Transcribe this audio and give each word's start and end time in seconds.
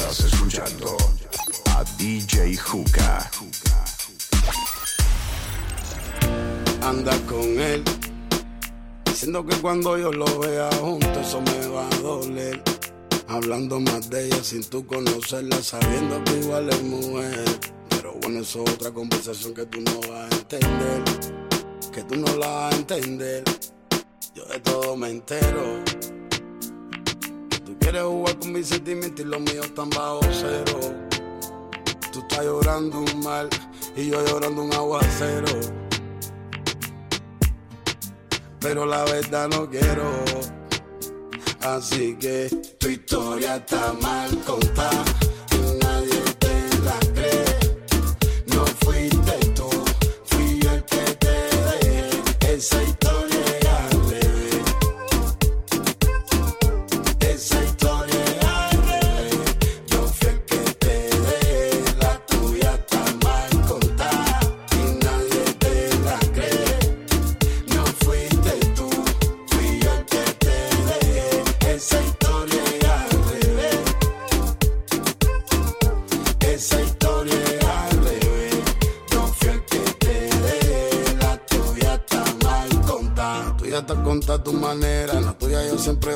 Estás 0.00 0.32
escuchando 0.32 0.96
a 1.76 1.84
DJ 1.98 2.56
Juca. 2.56 3.30
Anda 6.82 7.16
con 7.26 7.60
él, 7.60 7.84
diciendo 9.04 9.44
que 9.44 9.54
cuando 9.56 9.98
yo 9.98 10.10
lo 10.10 10.38
vea 10.40 10.70
junto 10.80 11.20
eso 11.20 11.42
me 11.42 11.66
va 11.68 11.86
a 11.86 11.96
doler. 11.98 12.62
Hablando 13.28 13.78
más 13.78 14.08
de 14.08 14.26
ella 14.26 14.42
sin 14.42 14.64
tú 14.64 14.86
conocerla, 14.86 15.62
sabiendo 15.62 16.24
que 16.24 16.38
igual 16.38 16.70
es 16.70 16.82
mujer. 16.82 17.44
Pero 17.90 18.14
bueno, 18.22 18.40
eso 18.40 18.64
es 18.64 18.72
otra 18.72 18.90
conversación 18.90 19.52
que 19.52 19.66
tú 19.66 19.80
no 19.82 20.00
vas 20.08 20.32
a 20.32 20.36
entender. 20.36 21.02
Que 21.92 22.02
tú 22.04 22.16
no 22.16 22.34
la 22.36 22.48
vas 22.48 22.74
a 22.74 22.76
entender. 22.78 23.44
Yo 24.34 24.46
de 24.46 24.60
todo 24.60 24.96
me 24.96 25.10
entero. 25.10 25.84
Quieres 27.90 28.06
jugar 28.06 28.38
con 28.38 28.52
mis 28.52 28.68
sentimientos 28.68 29.26
y 29.26 29.28
los 29.28 29.40
míos 29.40 29.66
están 29.66 29.90
bajo 29.90 30.20
cero. 30.30 30.78
Tú 32.12 32.20
estás 32.20 32.44
llorando 32.44 33.00
un 33.00 33.20
mal 33.20 33.48
y 33.96 34.10
yo 34.10 34.24
llorando 34.26 34.62
un 34.62 34.72
aguacero. 34.72 35.48
Pero 38.60 38.86
la 38.86 39.02
verdad 39.06 39.48
no 39.48 39.68
quiero. 39.68 40.08
Así 41.62 42.14
que 42.14 42.48
tu 42.78 42.86
historia 42.86 43.56
está 43.56 43.92
mal 43.94 44.38
contada. 44.44 45.04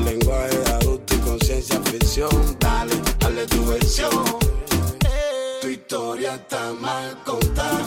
Con 0.00 0.06
lenguaje 0.06 0.56
adulto 0.80 1.14
y 1.14 1.18
conciencia 1.18 1.78
ficción. 1.82 2.56
Dale, 2.58 2.94
dale 3.18 3.46
tu 3.46 3.66
versión. 3.66 4.24
Tu 5.60 5.68
historia 5.68 6.36
está 6.36 6.72
mal 6.80 7.22
contada. 7.22 7.84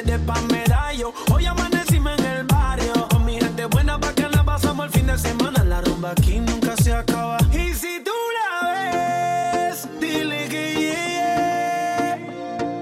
PRD, 0.00 0.18
DRD 0.18 0.18
pa' 0.26 0.40
medallo. 0.42 1.12
Hoy 1.32 1.46
amanecimos 1.46 2.18
en 2.18 2.24
el 2.24 2.44
barrio. 2.44 2.92
Con 3.10 3.24
mi 3.24 3.38
gente 3.38 3.66
buena 3.66 3.98
pa' 3.98 4.12
que 4.12 4.28
la 4.28 4.44
pasamos 4.44 4.86
el 4.86 4.92
fin 4.92 5.06
de 5.06 5.18
semana. 5.18 5.64
La 5.64 5.80
rumba 5.80 6.10
aquí 6.10 6.40
nunca 6.40 6.76
se 6.76 6.92
acaba. 6.92 7.38
Y 7.52 7.74
si 7.74 8.02
tú 8.02 8.12
la 8.36 8.68
ves, 8.70 9.88
dile 10.00 10.48
que 10.48 10.74
yeah. 10.74 12.18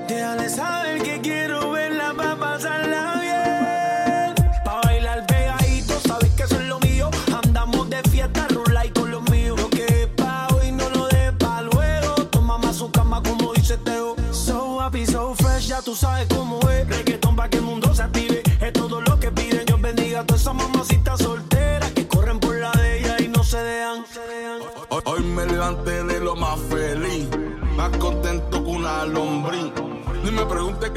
Déjale 0.06 0.48
saber 0.48 1.02
que 1.02 1.20
quiero 1.20 1.70
verla 1.72 2.14
pa' 2.14 2.36
pasarla 2.36 3.14
bien. 3.20 4.34
Pa' 4.64 4.80
bailar 4.84 5.26
pegadito, 5.26 6.00
sabes 6.00 6.30
que 6.34 6.42
eso 6.44 6.56
es 6.56 6.66
lo 6.66 6.78
mío. 6.80 7.10
Andamos 7.42 7.90
de 7.90 8.02
fiesta, 8.10 8.46
rula 8.48 8.86
y 8.86 8.90
con 8.90 9.10
los 9.10 9.22
míos. 9.30 9.58
Lo 9.60 9.68
que 9.70 9.84
es 9.84 10.08
pa' 10.16 10.48
hoy 10.54 10.72
no 10.72 10.88
lo 10.90 11.08
de 11.08 11.32
pa' 11.32 11.62
luego. 11.62 12.14
Toma 12.30 12.58
más 12.58 12.76
su 12.76 12.90
cama 12.90 13.22
como 13.22 13.52
dice 13.54 13.76
Teo. 13.78 14.16
So 14.32 14.80
happy, 14.80 15.04
so 15.06 15.34
fresh, 15.34 15.66
ya 15.68 15.82
tú 15.82 15.94
sabes 15.94 16.28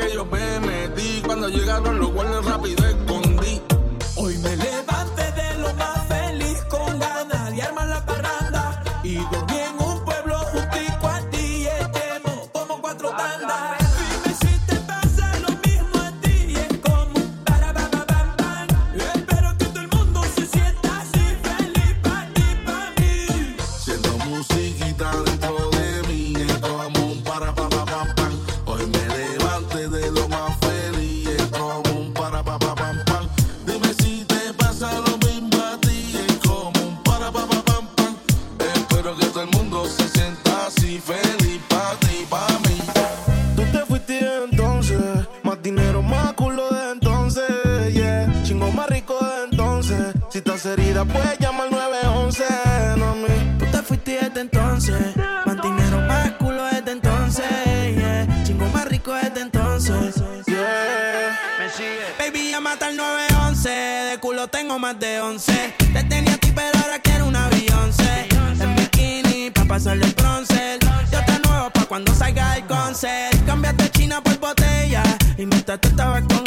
que 0.01 0.13
yo 0.13 0.25
me 0.25 0.59
metí, 0.59 1.21
cuando 1.25 1.47
llegaron 1.47 1.99
los 1.99 2.11
guardias 2.11 2.45
rápido 2.45 2.85
escondí. 2.85 3.20
entonces. 54.89 55.15
Más 55.45 55.61
dinero, 55.61 56.01
más 56.01 56.31
culo 56.33 56.63
desde 56.65 56.91
entonces. 56.91 57.45
Chingo 58.43 58.65
más 58.69 58.85
rico 58.85 59.13
desde 59.13 59.41
entonces. 59.41 60.17
Me 60.47 61.69
sigue. 61.69 61.99
Baby, 62.17 62.51
ya 62.51 62.59
mata 62.59 62.89
el 62.89 62.97
911. 62.97 63.69
De 63.69 64.17
culo 64.19 64.47
tengo 64.47 64.79
más 64.79 64.99
de 64.99 65.21
11. 65.21 65.75
Te 65.93 66.03
tenía 66.05 66.33
a 66.33 66.37
ti, 66.37 66.51
pero 66.55 66.79
ahora 66.79 66.99
quiero 66.99 67.27
un 67.27 67.35
avión. 67.35 67.91
En 68.59 68.75
bikini, 68.75 69.51
pa' 69.51 69.65
pasarle 69.65 70.05
el 70.05 70.13
bronce. 70.13 70.79
Yo 71.11 71.19
te 71.25 71.47
nuevo 71.47 71.69
pa' 71.69 71.85
cuando 71.85 72.13
salga 72.15 72.57
el 72.57 72.65
concert. 72.65 73.45
Cambiaste 73.45 73.89
China 73.91 74.21
por 74.21 74.39
botella. 74.39 75.03
Y 75.37 75.45
mientras 75.45 75.79
tú 75.79 75.89
estabas 75.89 76.23
con 76.23 76.40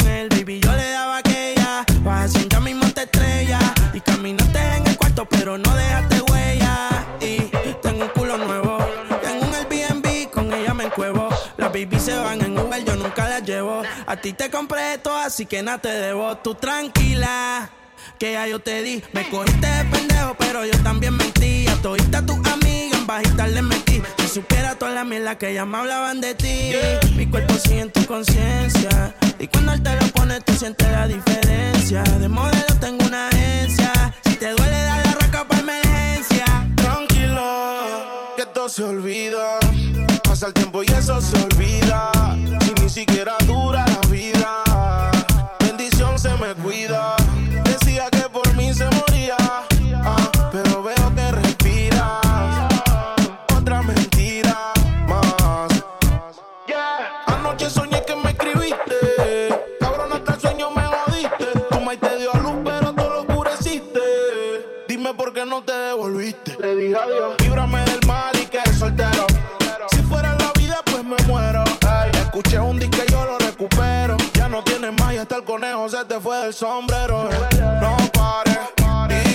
A 14.07 14.15
ti 14.15 14.31
te 14.33 14.49
compré 14.49 14.93
esto, 14.93 15.15
así 15.15 15.45
que 15.45 15.61
nada 15.61 15.79
te 15.79 15.89
debo. 15.89 16.37
Tú 16.37 16.55
tranquila. 16.55 17.69
Que 18.17 18.33
ya 18.33 18.47
yo 18.47 18.59
te 18.59 18.81
di, 18.81 19.03
me 19.11 19.27
cogiste 19.29 19.67
de 19.67 19.83
pendejo, 19.85 20.35
pero 20.37 20.65
yo 20.65 20.77
también 20.83 21.17
mentí. 21.17 21.67
A 21.67 21.75
todita 21.81 22.25
tus 22.25 22.37
amigas 22.47 22.99
en 22.99 23.07
bajita 23.07 23.47
le 23.47 23.61
metí. 23.61 24.01
Si 24.19 24.27
supiera 24.27 24.75
toda 24.75 24.91
la 24.91 25.03
mierda 25.03 25.37
que 25.37 25.53
ya 25.53 25.65
me 25.65 25.77
hablaban 25.77 26.21
de 26.21 26.33
ti. 26.35 26.71
Mi 27.15 27.27
cuerpo 27.27 27.55
sigue 27.55 27.81
en 27.81 27.91
tu 27.91 28.05
conciencia. 28.05 29.13
Y 29.37 29.47
cuando 29.47 29.73
él 29.73 29.83
te 29.83 29.93
lo 29.99 30.07
pone, 30.13 30.39
tú 30.41 30.53
sientes 30.53 30.89
la 30.89 31.07
diferencia. 31.07 32.03
De 32.03 32.29
modelo 32.29 32.75
tengo 32.79 33.05
una 33.05 33.27
agencia. 33.27 34.13
Si 34.23 34.35
te 34.35 34.51
duele, 34.51 34.77
dale 34.77 35.03
la 35.03 35.11
raca 35.13 35.45
para 35.45 35.61
emergencia. 35.61 36.45
Tranquilo, 36.77 38.33
que 38.37 38.43
esto 38.43 38.69
se 38.69 38.83
olvida. 38.83 39.59
Pasa 40.23 40.47
el 40.47 40.53
tiempo 40.53 40.83
y 40.83 40.87
eso 40.87 41.19
se 41.19 41.35
olvida. 41.43 42.11
Ni 42.85 42.91
siquiera 42.91 43.35
dura 43.47 43.83
la 43.87 44.07
vida, 44.09 44.61
bendición 45.59 46.19
se 46.19 46.29
me 46.37 46.53
cuida. 46.53 47.15
Decía 47.63 48.07
que 48.11 48.29
por 48.29 48.53
mí 48.53 48.75
se 48.75 48.85
moría, 48.85 49.35
ah, 49.39 50.31
pero 50.51 50.83
veo 50.83 51.15
que 51.15 51.31
respiras. 51.31 52.21
Otra 53.57 53.81
mentira 53.81 54.71
más. 55.07 55.83
Anoche 57.25 57.71
soñé 57.71 58.03
que 58.05 58.15
me 58.17 58.29
escribiste. 58.29 59.49
Cabrón, 59.79 60.13
hasta 60.13 60.35
el 60.35 60.41
sueño 60.41 60.69
me 60.69 60.83
jodiste. 60.85 61.59
Tu 61.71 61.79
maíz 61.81 61.99
te 61.99 62.19
dio 62.19 62.35
a 62.35 62.37
luz, 62.37 62.57
pero 62.63 62.93
tú 62.93 63.03
lo 63.03 63.21
oscureciste. 63.21 63.99
Dime 64.87 65.11
por 65.15 65.33
qué 65.33 65.43
no 65.43 65.63
te 65.63 65.73
devolviste. 65.73 66.55
Le 66.59 66.75
dije 66.75 66.95
adiós. 66.95 67.44
Te 76.15 76.21
fue 76.21 76.37
del 76.43 76.53
sombrero. 76.53 77.29
No 77.81 77.97
pares, 78.13 78.57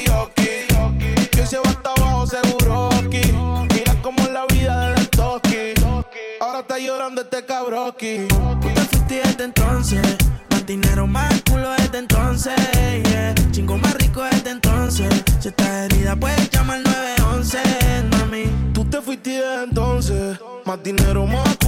y 0.00 0.06
yo. 0.06 0.30
Que 1.30 1.46
se 1.46 1.58
va 1.58 1.68
hasta 1.68 1.92
abajo 1.92 2.26
seguro 2.26 2.88
aquí. 2.94 3.20
Mira 3.74 3.94
cómo 4.00 4.18
es 4.20 4.30
la 4.30 4.46
vida 4.46 4.90
del 4.90 5.08
toki. 5.10 5.74
Ahora 6.40 6.60
está 6.60 6.78
llorando 6.78 7.20
este 7.22 7.44
cabroki. 7.44 8.28
Tú 8.28 8.68
te 8.74 8.80
fuiste 8.80 9.20
desde 9.22 9.44
entonces. 9.44 10.00
Más 10.50 10.64
dinero, 10.64 11.06
más 11.06 11.42
culo 11.50 11.70
desde 11.70 11.98
entonces. 11.98 12.54
Yeah. 13.10 13.34
Chingo 13.50 13.76
más 13.76 13.94
rico 13.94 14.22
desde 14.22 14.50
entonces. 14.50 15.08
Si 15.40 15.48
estás 15.48 15.68
herida, 15.92 16.16
puedes 16.16 16.50
llamar 16.50 16.80
911, 16.80 17.58
mami. 18.10 18.44
Tú 18.72 18.84
te 18.86 19.02
fuiste 19.02 19.30
desde 19.30 19.64
entonces. 19.64 20.38
Más 20.64 20.82
dinero, 20.82 21.26
más 21.26 21.59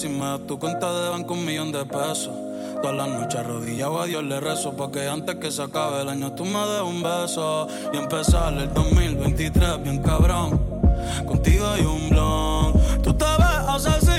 Si 0.00 0.08
me 0.08 0.38
tu 0.48 0.58
cuenta 0.58 0.90
de 0.98 1.10
banco, 1.10 1.34
un 1.34 1.44
millón 1.44 1.72
de 1.72 1.84
pesos. 1.84 2.32
Todas 2.80 2.96
las 2.96 3.06
noches 3.06 3.38
arrodillado 3.38 4.00
a 4.00 4.06
Dios 4.06 4.24
le 4.24 4.40
rezo 4.40 4.72
Porque 4.72 5.06
antes 5.06 5.34
que 5.34 5.50
se 5.50 5.62
acabe 5.62 6.00
el 6.00 6.08
año 6.08 6.32
tú 6.32 6.46
me 6.46 6.58
des 6.58 6.80
un 6.80 7.02
beso. 7.02 7.68
Y 7.92 7.98
empezar 7.98 8.54
el 8.54 8.72
2023 8.72 9.82
bien 9.82 9.98
cabrón. 9.98 10.58
Contigo 11.26 11.66
hay 11.66 11.84
un 11.84 12.08
blon. 12.08 12.72
Tú 13.02 13.12
te 13.12 13.26
ves 13.26 13.68
asesina 13.68 14.09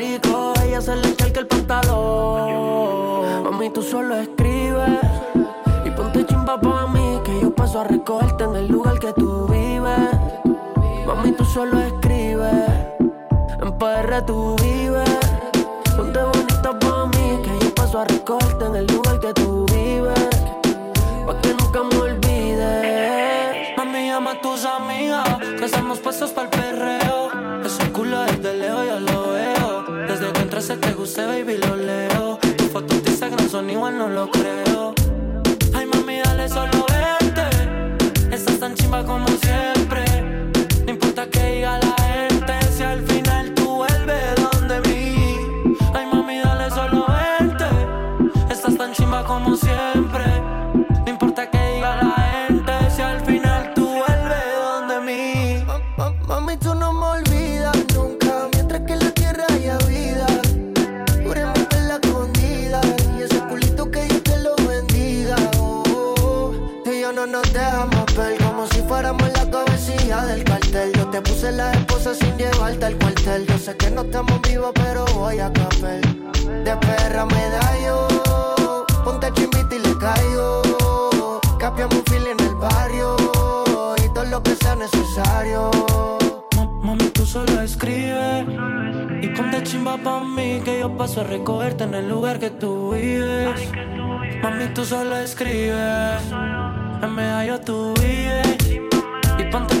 ella 0.00 0.80
se 0.80 0.94
le 0.96 1.08
echa 1.08 1.26
el 1.26 1.46
pantalón. 1.46 3.44
Mami, 3.44 3.70
tú 3.70 3.82
solo 3.82 4.16
escribes 4.16 5.00
y 5.84 5.90
ponte 5.90 6.24
chimba 6.24 6.60
pa' 6.60 6.86
mí, 6.86 7.20
que 7.24 7.40
yo 7.40 7.54
paso 7.54 7.80
a 7.80 7.84
recogerte 7.84 8.44
en 8.44 8.56
el 8.56 8.68
lugar 8.68 8.98
que 8.98 9.12
tú 9.12 9.46
vives. 9.48 10.10
solo 11.44 11.80
escribes. 11.80 12.68
En 13.60 13.78
PR 13.78 14.22
tú 14.26 14.54
vives. 14.62 15.18
Ponte 15.96 16.22
bonita 16.22 16.78
pa' 16.78 17.06
mí, 17.06 17.42
que 17.42 17.58
yo 17.64 17.74
paso 17.74 18.00
a 18.00 18.04
recogerte 18.04 18.66
en 18.66 18.76
el 18.76 18.86
lugar 18.86 19.18
que 19.18 19.32
tú 19.34 19.66
vives. 19.66 20.28
Pa' 21.26 21.40
que 21.40 21.54
nunca 21.54 21.82
me 21.82 21.96
olvides. 21.96 23.76
Mami, 23.76 24.06
llama 24.08 24.32
a 24.32 24.40
tus 24.40 24.64
amigas, 24.64 25.38
que 25.58 25.64
estamos 25.64 25.98
puestos 25.98 26.30
para 26.30 26.48
el 26.48 26.50
perreo. 26.50 26.97
Gusté, 31.08 31.24
baby, 31.24 31.56
lo 31.56 31.76
leo. 31.76 32.38
Tus 32.56 32.68
fotos 32.68 33.02
de 33.02 33.10
Instagram 33.10 33.48
son 33.48 33.70
igual, 33.70 33.96
no 33.96 34.08
lo 34.08 34.30
creo. 34.30 34.67
Yo 71.48 71.54
te 71.54 71.56
puse 71.56 71.56
la 71.56 71.72
esposa 71.72 72.14
sin 72.14 72.36
llevarte 72.36 72.84
al 72.84 72.98
cuartel. 72.98 73.46
Yo 73.46 73.58
sé 73.58 73.76
que 73.76 73.90
no 73.90 74.02
estamos 74.02 74.40
vivos, 74.42 74.70
pero 74.74 75.04
voy 75.14 75.38
a 75.38 75.50
capel. 75.52 76.02
De 76.64 76.76
perra 76.76 77.24
me 77.24 77.48
da 77.50 77.72
yo, 77.84 78.84
ponte 79.04 79.32
chimbita 79.32 79.74
y 79.74 79.78
le 79.78 79.96
caigo. 79.98 81.40
Capiamos 81.58 81.96
un 81.96 82.04
fil 82.04 82.26
en 82.26 82.40
el 82.40 82.54
barrio 82.56 83.16
y 84.04 84.12
todo 84.12 84.24
lo 84.26 84.42
que 84.42 84.54
sea 84.56 84.74
necesario. 84.76 85.70
Ma- 86.56 86.66
Mami, 86.82 87.08
tú 87.10 87.24
solo 87.24 87.62
escribes 87.62 88.46
y 89.22 89.28
ponte 89.28 89.62
chimba 89.62 89.96
pa' 89.96 90.20
mí 90.20 90.60
que 90.64 90.80
yo 90.80 90.96
paso 90.96 91.22
a 91.22 91.24
recogerte 91.24 91.84
en 91.84 91.94
el 91.94 92.08
lugar 92.08 92.38
que 92.38 92.50
tú 92.50 92.90
vives. 92.92 93.70
Mami, 94.42 94.66
tú 94.74 94.84
solo 94.84 95.16
escribes, 95.16 96.22
en 97.02 97.14
medallo 97.14 97.58
tú 97.60 97.94
vives. 98.00 98.58
Y 99.38 99.44
ponte 99.52 99.80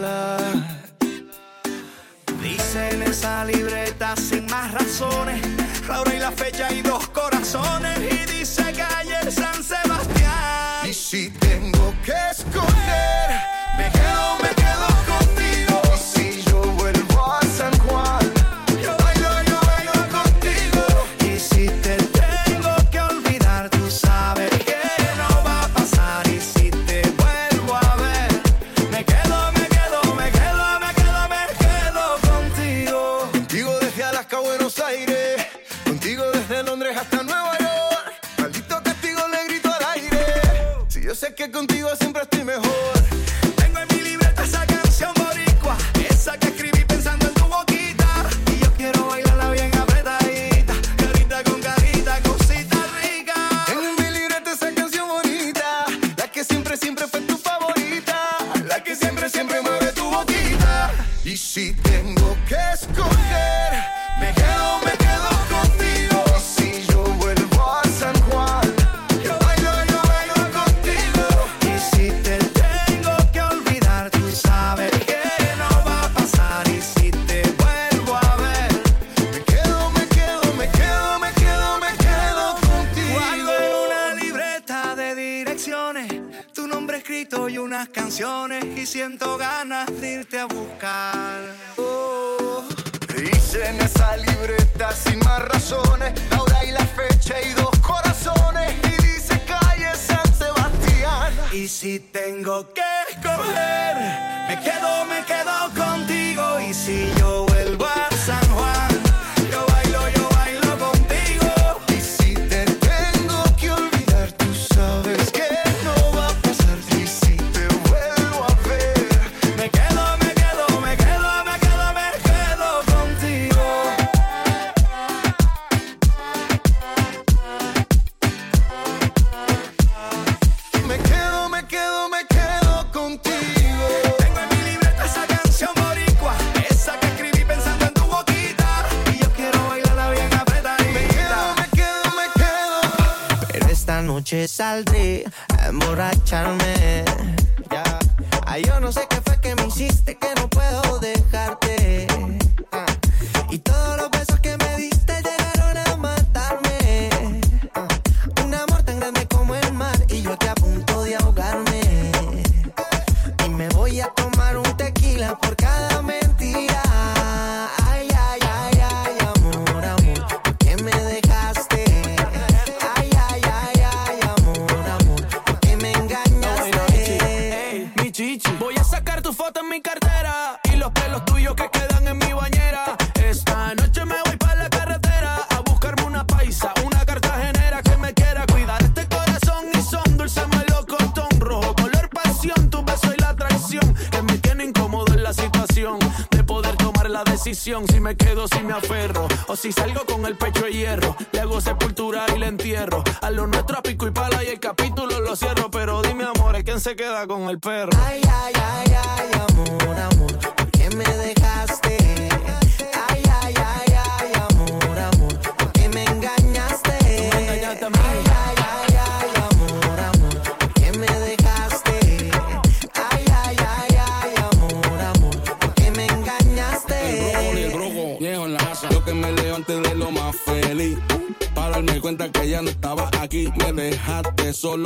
Volverte 0.00 0.06
a 0.06 0.36
hablar. 0.36 0.40
Dice 2.42 2.90
en 2.90 3.02
esa 3.02 3.44
libreta 3.44 4.16
sin 4.16 4.46
más 4.46 4.72
razones, 4.72 5.40
la 5.88 6.00
hora 6.00 6.14
y 6.14 6.18
la 6.18 6.32
fecha 6.32 6.72
y 6.72 6.82
dos 6.82 7.08
corazones. 7.08 7.98
Y 7.98 8.38
dice 8.38 8.62
calle 8.72 9.30
San 9.30 9.62
Sebastián. 9.62 10.88
Y 10.88 10.94
si 10.94 11.30
tengo 11.30 11.94
que 12.04 12.29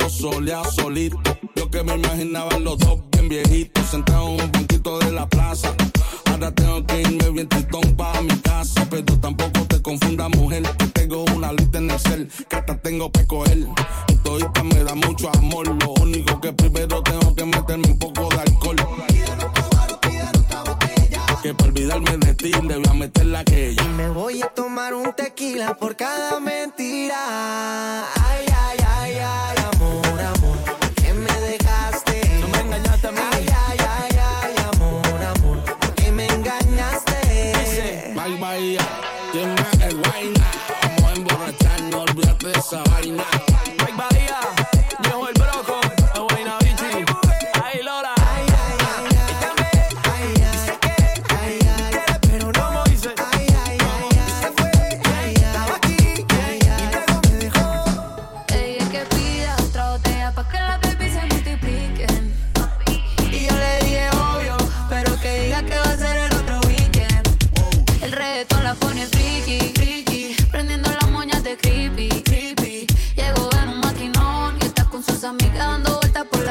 solo, 0.03 0.09
solea, 0.09 0.63
solito. 0.63 1.19
Yo 1.55 1.69
que 1.69 1.83
me 1.83 1.95
imaginaba 1.95 2.54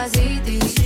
parasites 0.04 0.83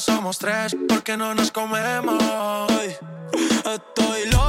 somos 0.00 0.38
tres 0.38 0.76
porque 0.88 1.16
no 1.16 1.34
nos 1.34 1.50
comemos. 1.50 2.18
Estoy 3.64 4.30
loco 4.30 4.39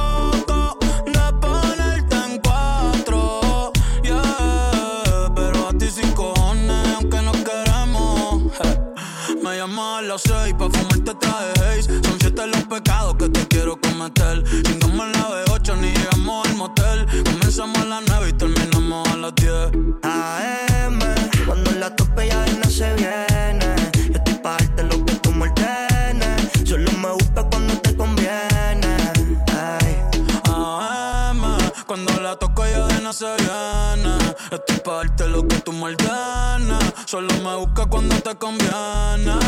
Estoy 34.92 35.06
pa' 35.06 35.08
darte 35.08 35.28
lo 35.28 35.48
que 35.48 35.56
tú 35.60 35.72
me 35.72 35.84
ordenes. 35.84 36.92
Solo 37.06 37.32
me 37.42 37.56
busca 37.56 37.86
cuando 37.86 38.14
te 38.16 38.34
conviene. 38.36 39.38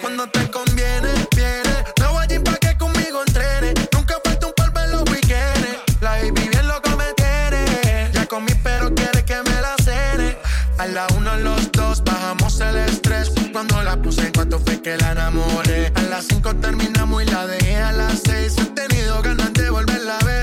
Cuando 0.00 0.28
te 0.28 0.48
conviene, 0.50 1.08
viene. 1.34 1.84
No 2.00 2.12
voy 2.12 2.24
a 2.24 2.44
pa' 2.44 2.56
que 2.58 2.76
conmigo 2.78 3.22
entrene. 3.26 3.74
Nunca 3.92 4.14
falta 4.24 4.46
un 4.46 4.52
polvo 4.54 4.80
en 4.80 4.90
los 4.92 5.02
weekends. 5.10 6.00
La 6.00 6.10
baby 6.10 6.48
bien 6.48 6.68
loco 6.68 6.90
me 6.96 7.12
tiene. 7.14 8.10
Ya 8.12 8.26
comí, 8.26 8.52
pero 8.62 8.94
quiere 8.94 9.24
que 9.24 9.42
me 9.42 9.60
la 9.60 9.74
cene. 9.82 10.36
A 10.78 10.86
la 10.86 11.06
uno, 11.16 11.36
los 11.38 11.72
dos, 11.72 12.04
bajamos 12.04 12.60
el 12.60 12.76
estrés. 12.76 13.32
Cuando 13.52 13.82
la 13.82 13.96
puse, 13.96 14.26
en 14.26 14.32
cuanto 14.32 14.60
fue 14.60 14.80
que 14.80 14.96
la 14.98 15.12
enamoré. 15.12 15.92
A 15.96 16.02
las 16.02 16.26
cinco 16.26 16.54
terminamos 16.54 17.22
y 17.22 17.26
la 17.26 17.46
dejé 17.46 17.76
a 17.78 17.92
las 17.92 18.20
seis. 18.24 18.54
He 18.58 18.66
tenido 18.66 19.20
ganas 19.22 19.52
de 19.54 19.70
volverla 19.70 20.18
a 20.18 20.24
ver. 20.24 20.35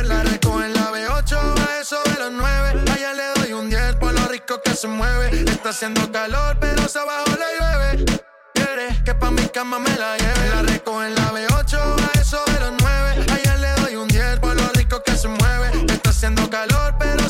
Está 4.85 5.69
haciendo 5.69 6.11
calor, 6.11 6.57
pero 6.59 6.89
se 6.89 6.99
abajo 6.99 7.37
la 7.39 7.47
llueve. 7.57 8.03
Quiere 8.53 9.01
que 9.05 9.15
pa' 9.15 9.31
mi 9.31 9.47
cama 9.47 9.79
me 9.79 9.95
la 9.95 10.17
lleve. 10.17 10.49
La 10.49 10.61
recojo 10.61 11.01
en 11.05 11.15
la 11.15 11.31
B8, 11.31 11.77
a 11.77 12.19
eso 12.19 12.43
de 12.47 12.59
los 12.59 12.73
9. 12.81 13.25
Allá 13.31 13.55
le 13.59 13.81
doy 13.81 13.95
un 13.95 14.09
10 14.09 14.39
por 14.39 14.53
lo 14.57 14.67
rico 14.73 15.01
que 15.01 15.15
se 15.15 15.29
mueve. 15.29 15.85
Está 15.87 16.09
haciendo 16.09 16.49
calor, 16.49 16.95
pero 16.99 17.22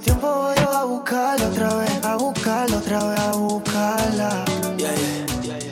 Tiempo 0.00 0.28
voy 0.28 0.54
a 0.58 0.84
buscarla 0.84 1.48
otra 1.48 1.74
vez, 1.74 2.04
a 2.04 2.16
buscarla 2.16 2.76
otra 2.76 3.04
vez, 3.04 3.18
a 3.18 3.32
buscarla. 3.32 4.44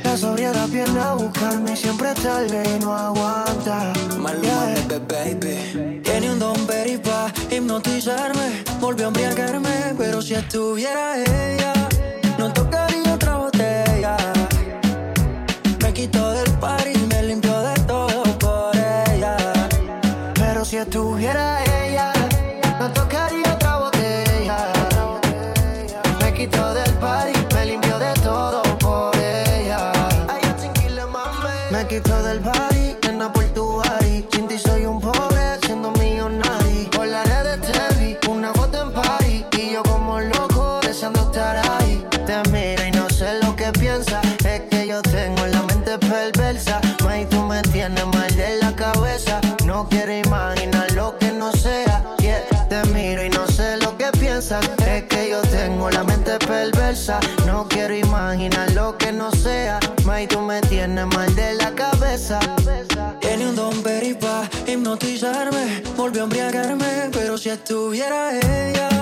La 0.03 0.17
sobriedad 0.17 0.69
viene 0.69 0.99
a 0.99 1.13
buscarme 1.15 1.77
siempre 1.77 2.13
tarde 2.15 2.63
y 2.77 2.81
no 2.81 2.93
aguanta. 2.93 3.93
Yeah. 4.43 4.99
baby. 5.09 6.01
Tiene 6.03 6.33
un 6.33 6.39
don 6.39 6.67
pa' 6.67 7.33
hipnotizarme. 7.51 8.65
Volvió 8.81 9.07
a 9.07 9.09
embriagarme, 9.09 9.95
pero 9.97 10.21
si 10.21 10.35
estuviera 10.35 11.06
Me 31.97 32.03
quitó 32.03 32.23
del 32.25 32.43
nena 33.05 33.33
por 33.33 33.45
tu 33.55 33.65
body. 33.65 34.29
Sin 34.31 34.59
soy 34.59 34.85
un 34.85 35.01
pobre, 35.01 35.59
siendo 35.63 35.91
millonario. 35.93 36.91
Por 36.91 37.07
la 37.07 37.25
red 37.25 37.59
te 37.61 37.95
vi, 37.95 38.19
una 38.29 38.53
foto 38.53 38.83
en 38.83 38.93
party. 38.93 39.47
Y 39.53 39.73
yo 39.73 39.83
como 39.83 40.21
loco, 40.21 40.81
deseando 40.83 41.23
estar 41.23 41.57
ahí. 41.57 42.07
Te 42.27 42.51
miro 42.51 42.87
y 42.87 42.91
no 42.91 43.09
sé 43.09 43.39
lo 43.43 43.57
que 43.57 43.73
piensa. 43.73 44.21
Es 44.45 44.61
que 44.69 44.87
yo 44.87 45.01
tengo 45.01 45.47
la 45.47 45.63
mente 45.63 45.97
perversa. 45.97 46.83
May, 47.03 47.25
tú 47.31 47.41
me 47.41 47.63
tienes 47.63 48.07
mal 48.09 48.37
de 48.37 48.59
la 48.59 48.77
cabeza. 48.77 49.41
No 49.65 49.89
quiero 49.89 50.13
imaginar 50.13 50.93
lo 50.93 51.17
que 51.17 51.33
no 51.33 51.51
sea. 51.53 52.05
Te 52.69 52.85
miro 52.93 53.25
y 53.25 53.31
no 53.31 53.47
sé 53.47 53.79
lo 53.79 53.97
que 53.97 54.13
piensas. 54.19 54.69
Es 54.87 55.05
que 55.05 55.31
yo 55.31 55.41
tengo 55.41 55.89
la 55.89 56.05
mente 56.05 56.37
perversa. 56.41 57.21
No 57.47 57.67
quiero 57.69 57.97
imaginar 57.97 58.71
lo 58.73 58.99
que 58.99 59.13
no 59.13 59.31
sea. 59.31 59.81
May, 60.17 60.27
tú 60.27 60.41
me 60.41 60.63
tienes 60.63 61.07
mal 61.09 61.35
de 61.35 61.57
la 61.57 61.75
cabeza. 61.75 62.39
Tiene 63.21 63.51
un 63.51 63.55
don 63.55 63.83
very 63.83 64.15
pa' 64.15 64.49
hipnotizarme. 64.67 65.83
Volvió 65.95 66.23
a 66.23 66.25
embriagarme, 66.25 67.11
pero 67.13 67.37
si 67.37 67.51
estuviera 67.51 68.33
ella, 68.35 68.96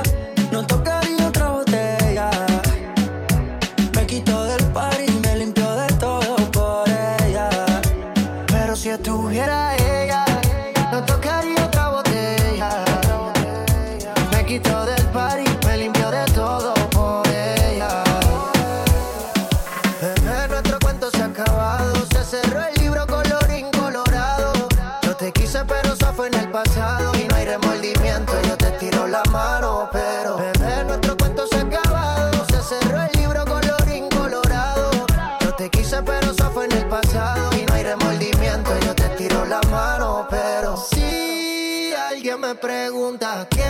me 42.55 42.61
pregunta 42.61 43.49
qué, 43.51 43.65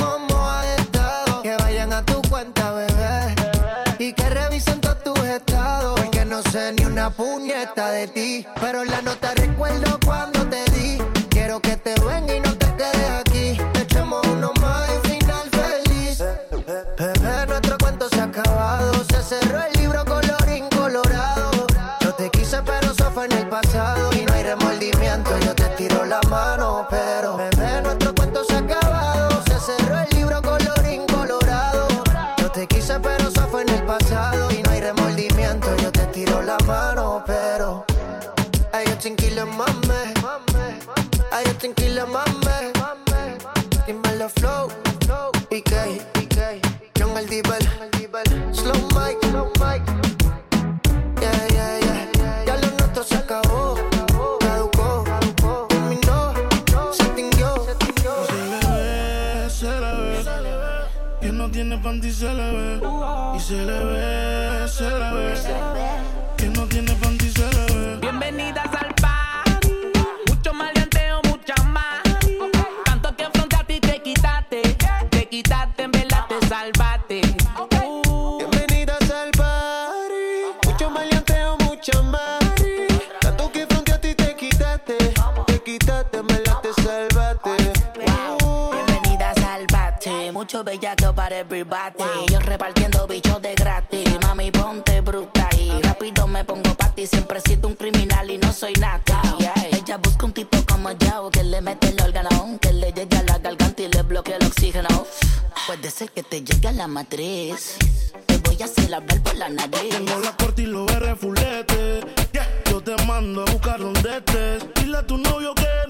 cómo 0.00 0.48
has 0.50 0.66
estado, 0.80 1.42
que 1.42 1.56
vayan 1.56 1.92
a 1.92 2.04
tu 2.04 2.20
cuenta, 2.22 2.72
bebé. 2.72 3.34
Y 3.98 4.12
que 4.12 4.28
revisen 4.28 4.80
todos 4.80 5.02
tus 5.04 5.18
estados. 5.24 6.00
Porque 6.00 6.24
no 6.24 6.42
sé 6.42 6.72
ni 6.72 6.84
una 6.84 7.10
puñeta 7.10 7.90
de 7.90 8.08
ti. 8.08 8.46
Pero 8.60 8.84
la 8.84 9.02
nota 9.02 9.34
recuerdo 9.34 9.98
cuando 10.04 10.41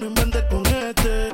no 0.03 0.09
inventes 0.09 0.43
con 0.49 0.65
este. 0.65 1.29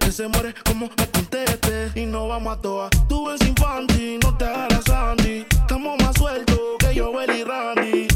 Que 0.00 0.28
muere 0.28 0.54
como 0.64 0.90
me 0.96 1.06
conteste. 1.10 1.92
Y 1.94 2.06
no 2.06 2.28
vamos 2.28 2.58
a 2.58 2.60
toa. 2.60 2.90
Tú 3.08 3.26
ves 3.26 3.40
infantil, 3.46 4.18
no 4.22 4.36
te 4.36 4.44
hagas 4.44 4.84
Sandy. 4.84 5.46
Estamos 5.50 5.96
más 6.02 6.16
sueltos 6.16 6.58
que 6.78 6.94
yo, 6.94 7.12
Belly 7.12 7.44
Randy. 7.44 8.09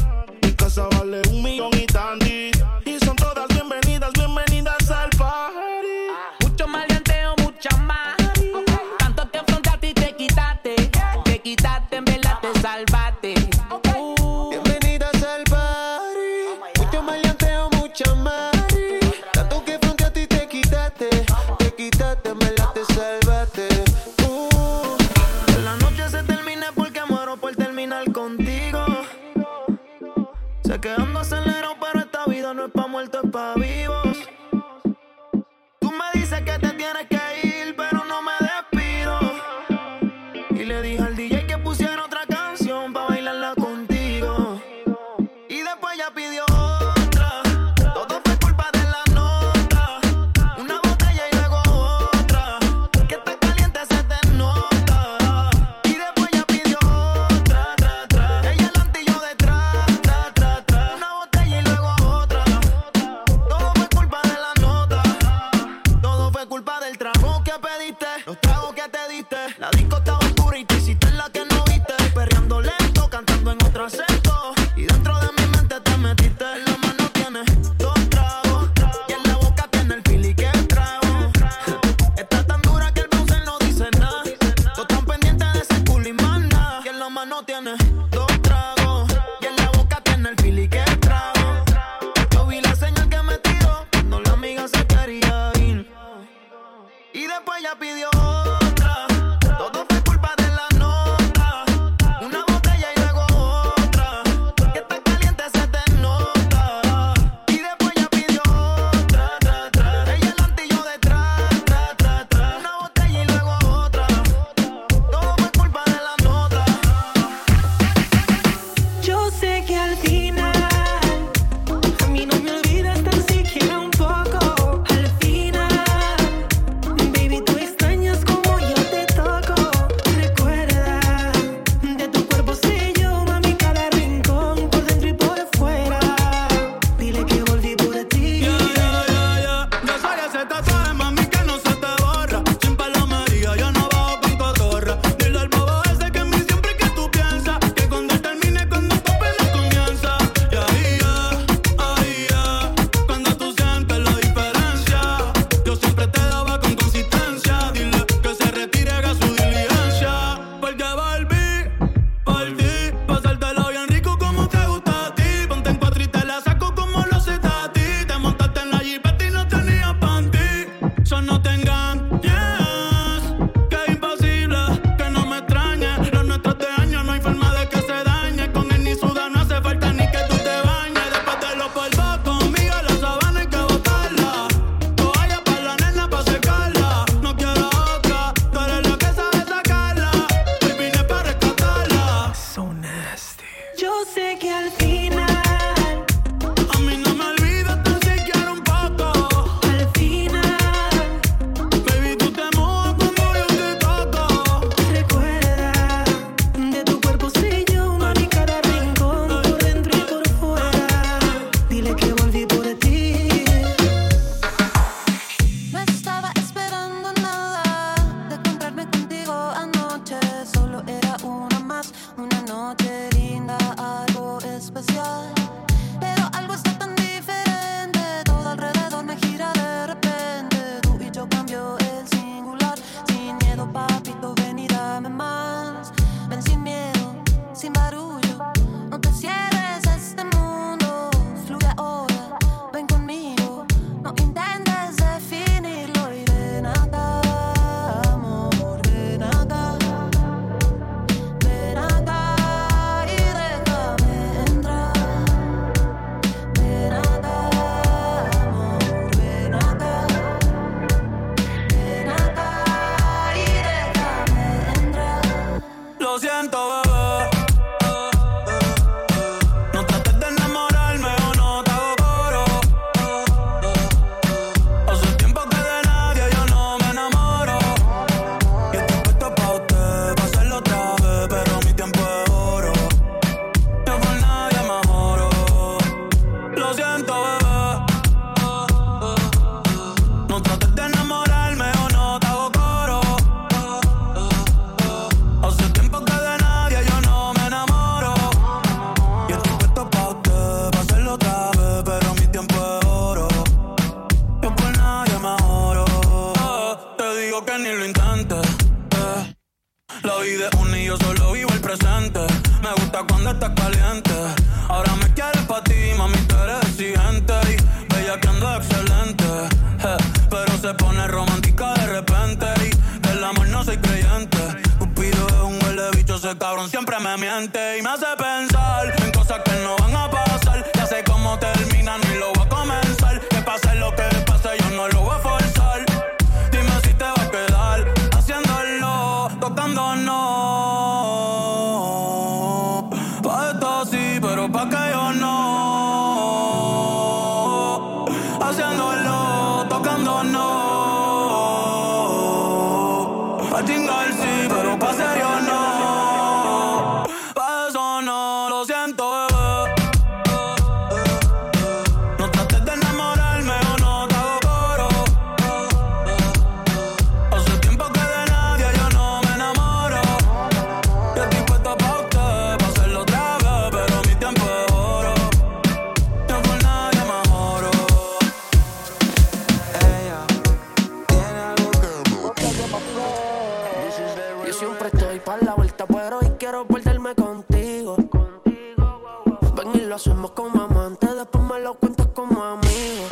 lo 390.03 390.33
como 390.35 390.61
amantes, 390.63 391.15
después 391.15 391.43
me 391.45 391.59
lo 391.61 391.73
cuentas 391.75 392.07
como 392.13 392.43
amigo. 392.43 393.07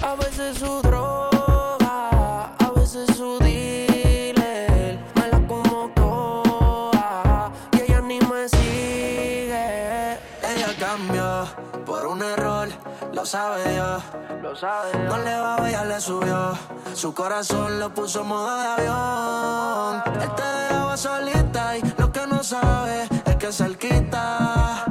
A 0.00 0.14
veces 0.14 0.56
su 0.56 0.80
droga, 0.80 2.54
a 2.58 2.70
veces 2.74 3.14
su 3.14 3.38
dealer, 3.40 4.98
me 5.14 5.28
la 5.28 5.46
como 5.46 5.90
toda 5.94 7.52
y 7.72 7.80
ella 7.82 8.00
ni 8.00 8.18
me 8.20 8.48
sigue. 8.48 10.18
Ella 10.48 10.74
cambió 10.78 11.44
por 11.84 12.06
un 12.06 12.22
error, 12.22 12.68
lo 13.12 13.26
sabe 13.26 13.70
Dios. 13.70 14.02
Lo 14.42 14.56
sabe 14.56 14.98
No 15.06 15.18
le 15.18 15.38
va 15.38 15.62
a 15.62 15.68
ella 15.68 15.84
le 15.84 16.00
subió. 16.00 16.54
Su 16.94 17.12
corazón 17.12 17.78
lo 17.78 17.92
puso 17.92 18.22
en 18.22 18.28
modo 18.28 18.58
de 18.58 18.66
avión. 18.66 20.02
Él 20.22 20.34
te 20.34 20.42
dejaba 20.42 20.96
solita 20.96 21.76
y 21.76 21.82
lo 21.98 22.10
que 22.10 22.26
no 22.26 22.42
sabe 22.42 23.06
es 23.26 23.36
que 23.36 23.52
cerquita 23.52 24.89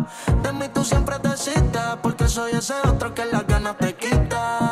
Mami, 0.60 0.74
tú 0.74 0.84
siempre 0.84 1.18
te 1.20 1.38
citas, 1.38 1.98
porque 2.04 2.28
soy 2.28 2.52
ese 2.52 2.74
otro 2.86 3.14
que 3.14 3.24
las 3.24 3.48
ganas 3.48 3.78
te 3.78 3.96
quita. 3.96 4.69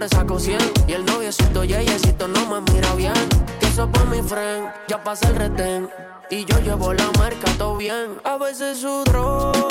siempre 0.00 0.08
saco 0.08 0.38
100. 0.38 0.58
Y 0.88 0.92
el 0.92 1.04
noviocito 1.04 2.28
no 2.28 2.46
me 2.46 2.72
mira 2.72 2.94
bien. 2.94 3.12
Que 3.58 3.66
eso 3.66 3.90
pa' 3.90 4.04
mi 4.04 4.22
friend, 4.22 4.70
ya 4.88 5.02
pasa 5.02 5.28
el 5.28 5.36
retén. 5.36 5.90
Y 6.30 6.44
yo 6.44 6.58
llevo 6.60 6.92
la 6.94 7.10
marca 7.18 7.50
todo 7.58 7.76
bien. 7.76 8.20
A 8.24 8.36
veces 8.38 8.78
su 8.78 9.04
droga 9.04 9.69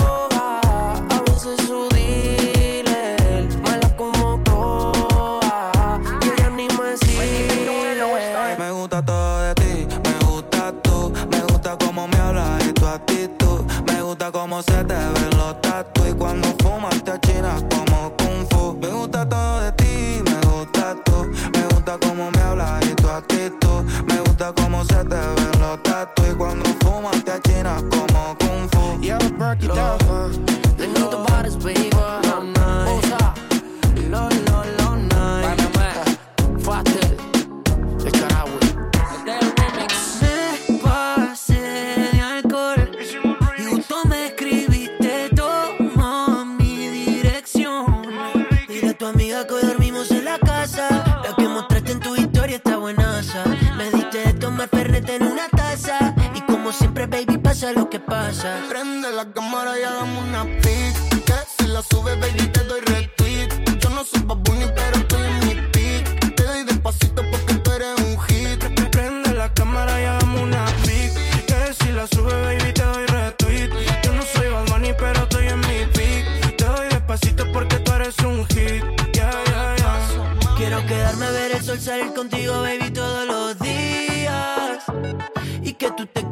pasa. 58.30 58.60
Prende 58.70 59.12
la 59.12 59.26
cámara 59.34 59.80
y 59.80 59.84
hagamos 59.84 60.24
una 60.26 60.44
pic. 60.62 61.26
Que 61.26 61.34
si 61.58 61.68
la 61.68 61.82
sube, 61.82 62.16
baby, 62.16 62.48
te 62.48 62.64
doy 62.64 62.82
re 62.82 62.99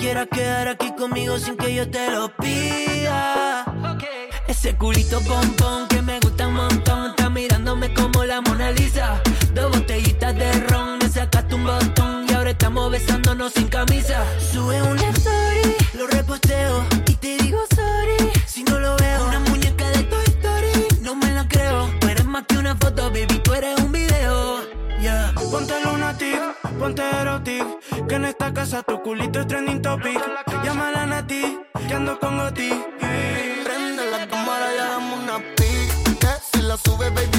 quieras 0.08 0.28
quedar 0.32 0.70
aquí 0.70 0.90
conmigo 0.98 1.38
sin 1.38 1.58
que 1.58 1.76
yo 1.76 1.90
te 1.90 2.10
lo 2.12 2.30
pida. 2.38 3.66
Ese 4.48 4.74
culito 4.78 5.20
pompón 5.20 5.86
que 5.90 6.02
me 6.02 6.18
gusta 6.22 6.48
un 6.48 6.54
montón, 6.54 7.10
está 7.10 7.30
mirándome 7.30 7.94
como 7.94 8.24
la 8.24 8.40
Mona 8.40 8.72
Lisa. 8.72 9.22
Dos 9.54 9.70
botellitas 9.70 10.34
de 10.34 10.50
ron, 10.70 11.00
me 11.00 11.10
sacaste 11.10 11.56
un 11.56 11.66
botón 11.66 12.26
y 12.30 12.34
ahora 12.34 12.52
estamos 12.52 12.90
besándonos 12.90 13.52
sin 13.52 13.68
camisa. 13.68 14.24
Sube 14.40 14.82
un 14.82 14.98
casa, 28.70 28.84
tu 28.84 29.02
culito 29.02 29.40
es 29.40 29.48
trending 29.48 29.82
topic. 29.82 30.20
Llámala 30.64 31.04
a 31.04 31.06
Nati, 31.06 31.60
que 31.88 31.94
ando 31.94 32.20
con 32.20 32.38
Goti. 32.38 32.70
Prende 33.64 34.12
la 34.12 34.28
cámara 34.28 34.76
y 34.76 34.80
hagamos 34.80 35.20
una 35.24 35.38
pic. 35.56 36.48
Si 36.52 36.62
la 36.62 36.76
sube, 36.78 37.10
baby. 37.10 37.37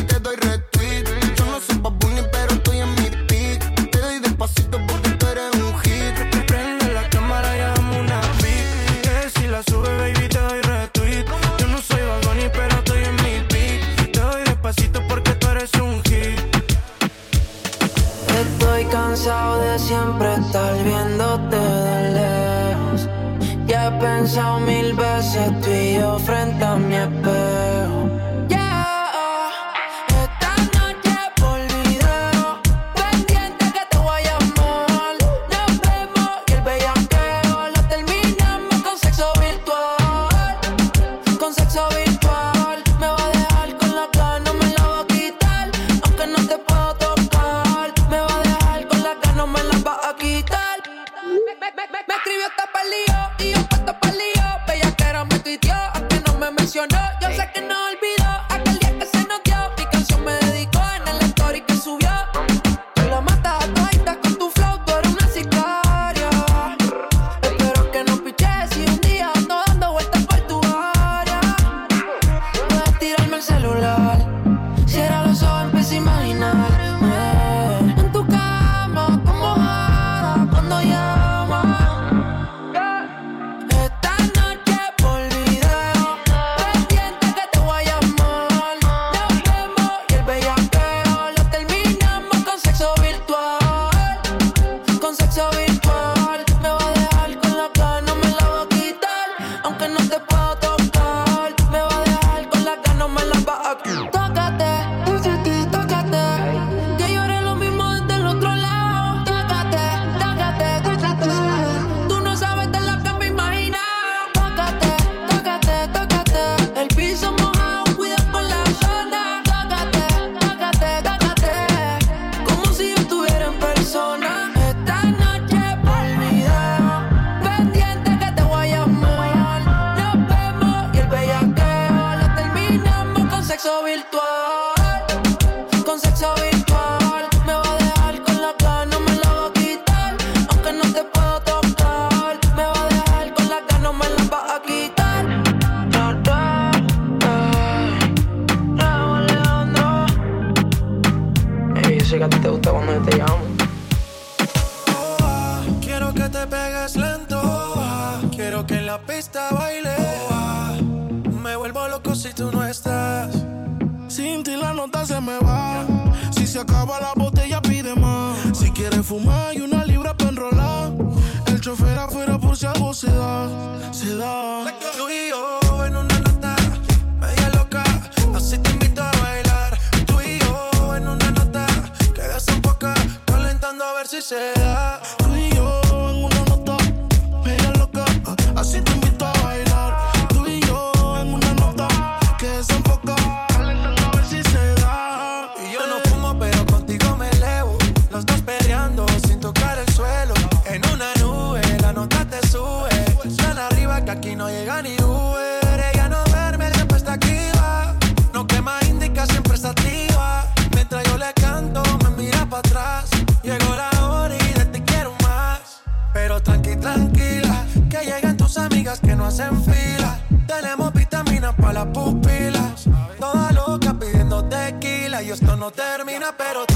but 27.11 27.38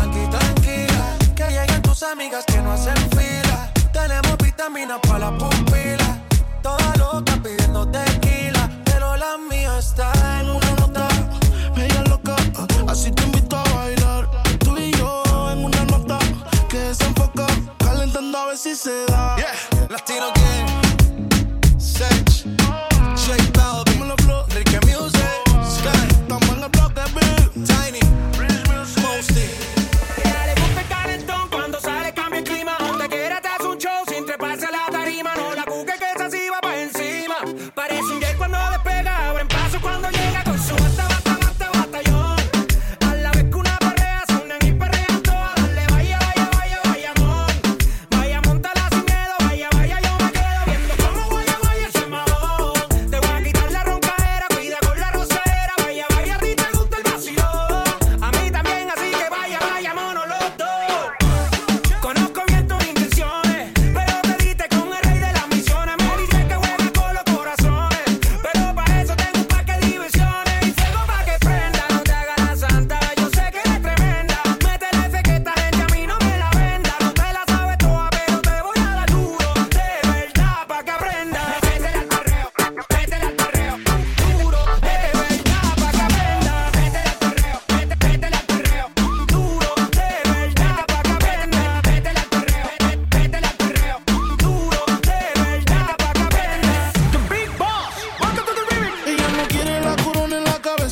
Tranqui, 0.03 0.27
tranquila, 0.31 1.17
que 1.37 1.45
lleguen 1.45 1.81
tus 1.83 2.03
amigas 2.03 2.45
que 2.47 2.61
no 2.61 2.73
hacen 2.73 2.97
fila. 3.11 3.73
Tenemos 3.93 4.37
vitaminas 4.39 4.99
para 5.01 5.31
la 5.31 5.39
pupila. 5.39 6.19
Toda 6.61 6.97
loca 6.97 7.39
pidiendo 7.41 7.87
tequila, 7.89 8.69
pero 8.85 9.17
la 9.17 9.39
mía 9.39 9.79
está 9.79 10.11
en 10.41 10.51
una 10.51 10.73
nota. 10.81 11.09
Media 11.77 12.03
loca, 12.03 12.35
así 12.89 13.13
te 13.13 13.23
invito 13.23 13.57
a 13.57 13.63
bailar. 13.75 14.29
Tú 14.59 14.77
y 14.77 14.91
yo 14.91 15.23
en 15.53 15.65
una 15.67 15.85
nota 15.85 16.19
que 16.69 16.93
se 16.93 17.05
enfoca, 17.05 17.47
calentando 17.79 18.39
a 18.39 18.47
ver 18.47 18.59
si 18.59 18.75
se 18.75 19.05
da. 19.07 19.37
Yeah, 19.37 19.87
las 19.89 20.05
tiro 20.05 20.33
bien 20.35 20.82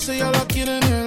say 0.01 0.16
you're 0.16 0.32
lucky 0.32 0.64
killing 0.64 0.80
me. 0.90 0.99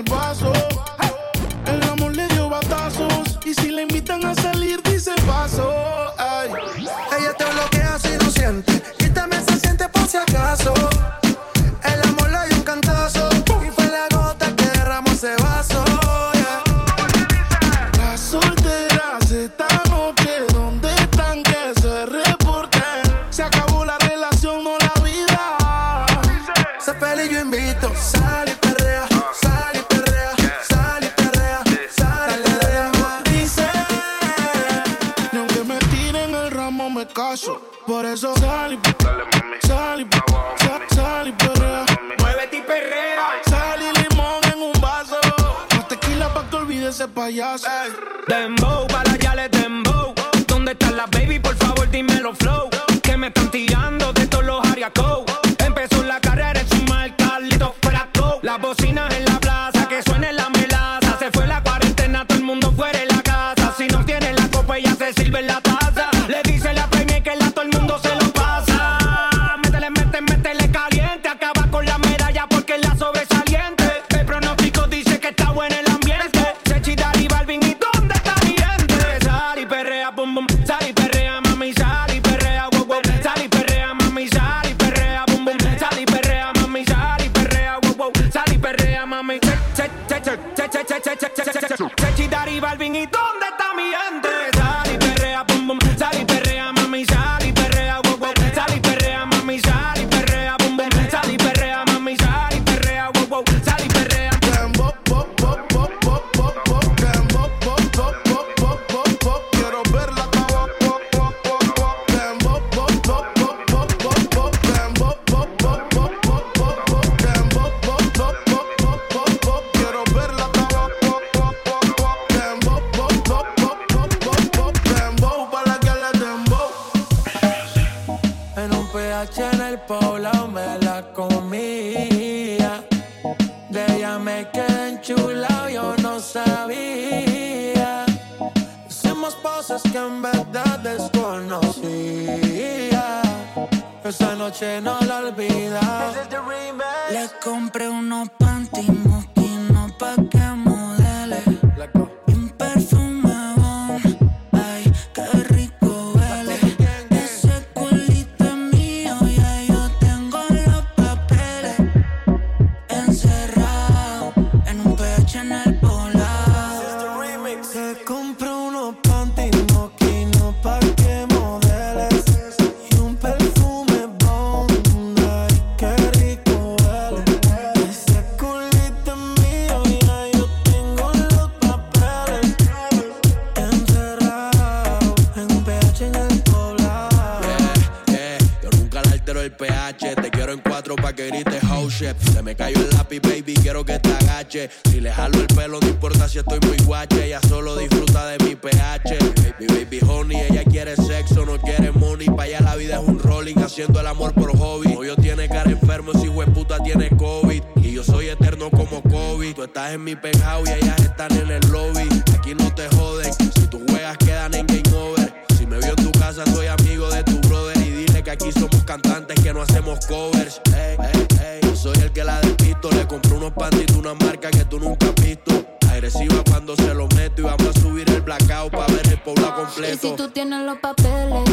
haciendo 203.74 204.00
el 204.00 204.06
amor 204.06 204.34
por 204.36 204.56
hobby. 204.56 204.90
Como 204.90 205.04
yo 205.04 205.16
tiene 205.16 205.50
cara 205.50 205.72
enfermo, 205.72 206.12
si 206.14 206.30
puta 206.30 206.78
tiene 206.84 207.10
COVID. 207.10 207.64
Y 207.78 207.94
yo 207.94 208.04
soy 208.04 208.28
eterno 208.28 208.70
como 208.70 209.02
COVID. 209.02 209.56
Tú 209.56 209.64
estás 209.64 209.94
en 209.94 210.04
mi 210.04 210.16
penthouse 210.16 210.70
y 210.70 210.74
ellas 210.74 211.00
están 211.00 211.32
en 211.32 211.50
el 211.50 211.72
lobby. 211.72 212.08
Aquí 212.38 212.54
no 212.54 212.72
te 212.76 212.88
joden, 212.90 213.34
si 213.34 213.68
tus 213.68 213.82
juegas 213.90 214.16
quedan 214.20 214.54
en 214.54 214.68
game 214.68 214.96
over. 214.96 215.34
Si 215.58 215.66
me 215.66 215.80
vio 215.80 215.90
en 215.90 215.96
tu 215.96 216.12
casa, 216.20 216.46
soy 216.54 216.68
amigo 216.68 217.10
de 217.10 217.24
tu 217.24 217.40
brother. 217.48 217.76
Y 217.78 217.90
dile 217.90 218.22
que 218.22 218.30
aquí 218.30 218.52
somos 218.52 218.84
cantantes 218.84 219.40
que 219.42 219.52
no 219.52 219.64
hacemos 219.64 220.06
covers. 220.06 220.62
Ey, 220.76 220.96
ey, 221.00 221.28
ey. 221.44 221.60
Yo 221.64 221.76
soy 221.76 221.98
el 221.98 222.12
que 222.12 222.24
la 222.24 222.42
despisto. 222.42 222.92
Le 222.92 223.08
compré 223.08 223.34
unos 223.34 223.54
pantitos, 223.54 223.98
una 223.98 224.14
marca 224.14 224.52
que 224.52 224.66
tú 224.66 224.80
nunca 224.80 225.08
has 225.08 225.26
visto 225.26 225.66
agresiva 225.94 226.44
cuando 226.50 226.76
se 226.76 226.94
lo 226.94 227.08
meto 227.10 227.42
y 227.42 227.46
vamos 227.46 227.68
a 227.68 227.80
subir 227.80 228.10
el 228.10 228.22
blackout 228.22 228.72
para 228.72 228.88
ver 228.88 229.08
el 229.08 229.20
pueblo 229.20 229.56
completo. 229.56 230.08
Y 230.08 230.10
si 230.10 230.16
tú 230.16 230.28
tienes 230.30 230.66
los 230.66 230.78
papeles 230.80 231.53